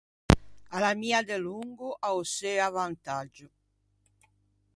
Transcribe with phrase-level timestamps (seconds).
[0.77, 3.49] A l’ammia delongo a-o seu avvantaggio.